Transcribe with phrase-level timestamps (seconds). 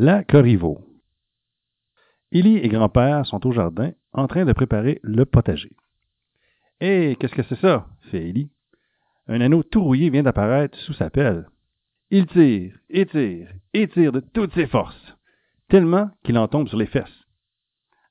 [0.00, 0.78] La Corriveau.
[2.30, 5.74] Élie et grand-père sont au jardin en train de préparer le potager.
[6.80, 7.88] Hé, qu'est-ce que c'est ça?
[8.12, 8.52] fait Élie.
[9.26, 11.48] Un anneau tout rouillé vient d'apparaître sous sa pelle.
[12.10, 15.16] Il tire, et tire, et tire de toutes ses forces,
[15.68, 17.24] tellement qu'il en tombe sur les fesses.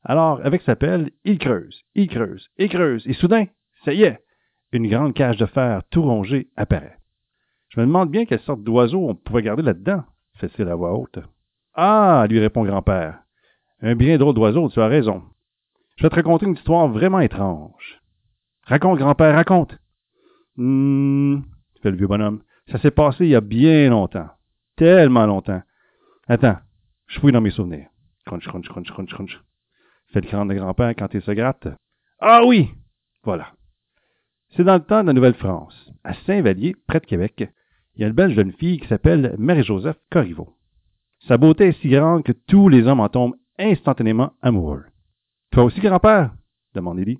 [0.03, 3.45] Alors, avec sa pelle, il creuse, il creuse, et creuse, et soudain,
[3.85, 4.19] ça y est,
[4.73, 6.97] une grande cage de fer tout rongée apparaît.
[7.69, 11.19] Je me demande bien quelle sorte d'oiseau on pouvait garder là-dedans, fait-il à voix haute.
[11.79, 13.19] Ah, lui répond grand-père.
[13.81, 15.21] Un bien drôle d'oiseau, tu as raison.
[15.95, 18.01] Je vais te raconter une histoire vraiment étrange.
[18.63, 19.77] Raconte, grand-père, raconte.
[20.57, 21.45] Hum,
[21.83, 22.41] fait le vieux bonhomme.
[22.71, 24.27] Ça s'est passé il y a bien longtemps.
[24.75, 25.61] Tellement longtemps.
[26.27, 26.57] Attends,
[27.05, 27.87] je fouille dans mes souvenirs.
[28.25, 29.39] Crunch, crunch, crunch, crunch, crunch.
[30.11, 31.67] Fait le crâne de grand-père quand il se gratte.
[32.19, 32.71] Ah oui!
[33.23, 33.53] Voilà.
[34.55, 37.51] C'est dans le temps de la Nouvelle-France, à Saint-Vallier, près de Québec.
[37.95, 40.57] Il y a une belle jeune fille qui s'appelle Marie-Joseph Corriveau.
[41.27, 44.85] Sa beauté est si grande que tous les hommes en tombent instantanément amoureux.
[45.51, 46.33] Toi aussi, grand-père?
[46.75, 47.19] demande Élie.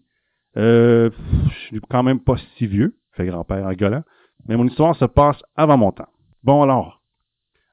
[0.56, 1.10] Euh,
[1.50, 4.04] je suis quand même pas si vieux, fait grand-père en gueulant,
[4.48, 6.10] mais mon histoire se passe avant mon temps.
[6.44, 7.02] Bon alors.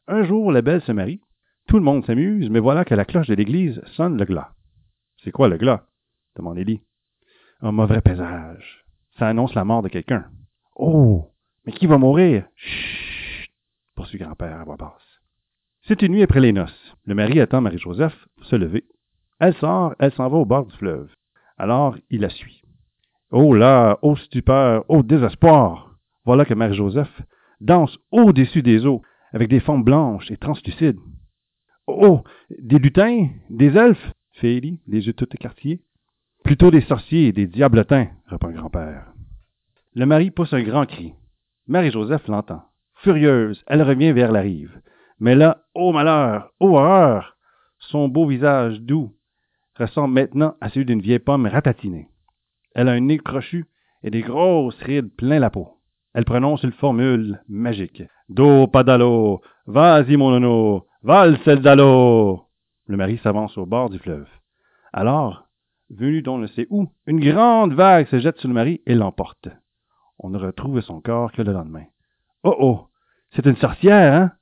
[0.07, 1.21] Un jour, la belle se marie.
[1.69, 4.53] Tout le monde s'amuse, mais voilà que la cloche de l'église sonne le glas.
[5.23, 5.87] C'est quoi le glas?
[6.37, 6.83] demande Élie.
[7.61, 8.85] Un mauvais présage.
[9.19, 10.27] Ça annonce la mort de quelqu'un.
[10.77, 11.31] Oh!
[11.65, 12.45] Mais qui va mourir?
[12.57, 13.51] Chut!
[13.95, 15.14] poursuit grand-père à voix basse.
[15.87, 16.97] C'est une nuit après les noces.
[17.05, 18.85] Le mari attend Marie-Joseph pour se lever.
[19.39, 21.13] Elle sort, elle s'en va au bord du fleuve.
[21.59, 22.63] Alors, il la suit.
[23.31, 25.99] Oh là, oh stupeur, oh désespoir!
[26.25, 27.11] Voilà que Marie-Joseph
[27.61, 29.03] danse au-dessus des eaux,
[29.35, 31.01] avec des formes blanches et translucides.
[31.87, 32.23] Oh,
[32.59, 35.83] des lutins, des elfes, fait Élie, les yeux tout écartillés.
[36.45, 39.13] Plutôt des sorciers et des diablotins, répond grand-père.
[39.95, 41.13] Le mari pousse un grand cri.
[41.67, 42.63] Marie-Joseph l'entend.
[43.03, 44.81] Furieuse, elle revient vers la rive.
[45.25, 47.39] Mais là, ô malheur, ô horreur!
[47.79, 49.17] Son beau visage doux
[49.75, 52.11] ressemble maintenant à celui d'une vieille pomme ratatinée.
[52.75, 53.65] Elle a un nez crochu
[54.03, 55.81] et des grosses rides plein la peau.
[56.13, 58.03] Elle prononce une formule magique.
[58.29, 62.45] Do padalo, vas-y mon nono, valsel d'alo.
[62.87, 64.29] Le mari s'avance au bord du fleuve.
[64.93, 65.49] Alors,
[65.89, 69.49] venu d'on ne sait où, une grande vague se jette sur le mari et l'emporte.
[70.19, 71.87] On ne retrouve son corps que le lendemain.
[72.43, 72.89] Oh oh,
[73.31, 74.33] c'est une sorcière, hein?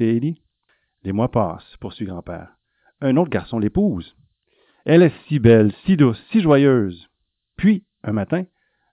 [0.00, 0.42] Élie.
[1.04, 2.48] Les mois passent, poursuit grand-père.
[3.00, 4.16] Un autre garçon l'épouse.
[4.84, 7.08] Elle est si belle, si douce, si joyeuse.
[7.56, 8.44] Puis, un matin,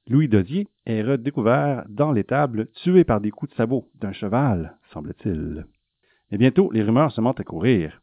[0.07, 5.65] Louis Dodier est redécouvert dans l'étable, tué par des coups de sabot d'un cheval, semble-t-il.
[6.31, 8.01] Et bientôt, les rumeurs se montent à courir.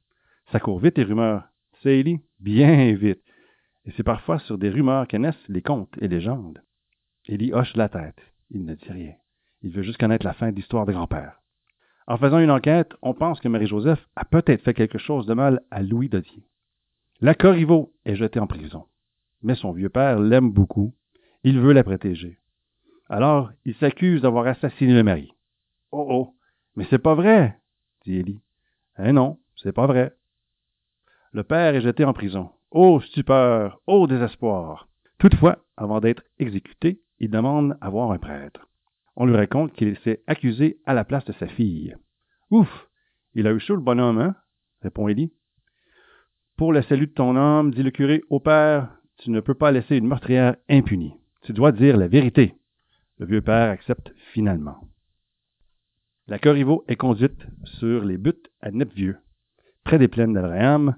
[0.52, 1.44] Ça court vite, les rumeurs.
[1.82, 3.22] C'est Élie, bien vite.
[3.84, 6.62] Et c'est parfois sur des rumeurs que naissent les contes et légendes.
[7.26, 8.20] Élie hoche la tête.
[8.50, 9.14] Il ne dit rien.
[9.62, 11.40] Il veut juste connaître la fin de l'histoire de grand-père.
[12.06, 15.62] En faisant une enquête, on pense que Marie-Joseph a peut-être fait quelque chose de mal
[15.70, 16.44] à Louis Dodier.
[17.20, 18.84] La Corriveau est jetée en prison.
[19.42, 20.94] Mais son vieux père l'aime beaucoup.
[21.42, 22.38] Il veut la protéger.
[23.08, 25.32] Alors, il s'accuse d'avoir assassiné le mari.
[25.90, 26.34] Oh oh,
[26.76, 27.58] mais c'est pas vrai,
[28.04, 28.40] dit Élie.
[28.98, 30.12] Eh non, c'est pas vrai.
[31.32, 32.50] Le père est jeté en prison.
[32.70, 34.88] Oh stupeur, oh désespoir.
[35.18, 38.68] Toutefois, avant d'être exécuté, il demande à voir un prêtre.
[39.16, 41.96] On lui raconte qu'il s'est accusé à la place de sa fille.
[42.50, 42.68] Ouf!
[43.34, 44.36] Il a eu chaud le bonhomme, hein?
[44.82, 45.32] répond Élie.
[46.56, 48.88] Pour le salut de ton âme, dit le curé, au père,
[49.18, 51.14] tu ne peux pas laisser une meurtrière impunie.
[51.42, 52.54] Tu dois dire la vérité.
[53.18, 54.88] Le vieux père accepte finalement.
[56.28, 59.18] La Corriveau est conduite sur les buttes à Nepvieux,
[59.84, 60.96] près des plaines d'Abraham,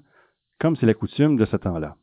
[0.59, 1.95] comme c'est la coutume de ce temps-là.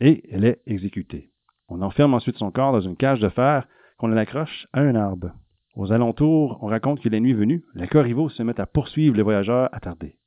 [0.00, 1.30] Et elle est exécutée.
[1.68, 3.66] On enferme ensuite son corps dans une cage de fer
[3.98, 5.32] qu'on accroche à un arbre.
[5.74, 9.22] Aux alentours, on raconte que la nuit venue, la Corriveau se met à poursuivre les
[9.22, 10.18] voyageurs attardés.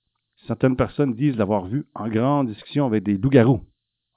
[0.48, 3.62] Certaines personnes disent l'avoir vu en grande discussion avec des loups-garous.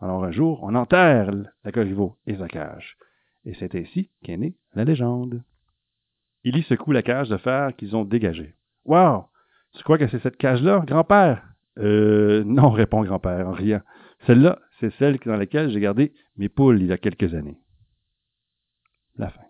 [0.01, 1.31] Alors un jour, on enterre
[1.65, 2.97] la Corriveau et sa cage.
[3.45, 5.43] Et c'est ainsi qu'est née la légende.
[6.45, 8.55] Il y secoue la cage de fer qu'ils ont dégagée.
[8.85, 9.27] Wow!
[9.75, 11.45] Tu crois que c'est cette cage-là, grand-père?
[11.79, 13.83] Euh, non, répond grand-père en riant.
[14.27, 17.59] Celle-là, c'est celle dans laquelle j'ai gardé mes poules il y a quelques années.
[19.17, 19.48] La fin.